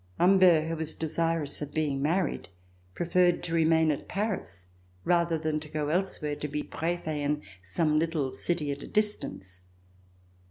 Humbert, 0.19 0.63
wlio 0.63 0.77
was 0.77 0.95
desirous 0.95 1.61
of 1.61 1.75
being 1.75 2.01
married, 2.01 2.49
preferred 2.95 3.43
to 3.43 3.53
remain 3.53 3.91
at 3.91 4.07
Paris 4.07 4.69
rather 5.03 5.37
than 5.37 5.59
to 5.59 5.69
go 5.69 5.89
elsewhere 5.89 6.35
to 6.37 6.47
be 6.47 6.63
Prefet 6.63 7.17
in 7.19 7.43
some 7.61 7.99
little 7.99 8.33
city 8.33 8.71
at 8.71 8.81
a 8.81 8.87
distance. 8.87 9.61